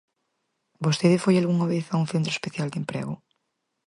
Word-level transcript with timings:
¿Vostede 0.85 1.21
foi 1.23 1.35
algunha 1.37 1.69
vez 1.73 1.85
a 1.89 1.95
un 2.01 2.05
centro 2.13 2.31
especial 2.33 2.67
de 2.71 2.79
emprego? 2.81 3.13